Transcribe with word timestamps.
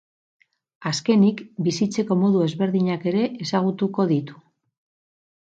Azkenik, 0.91 1.43
bizitzeko 1.67 2.17
modu 2.23 2.41
ezberdinak 2.47 3.07
ere 3.13 3.23
ezagutuko 3.47 4.09
ditu. 4.15 4.43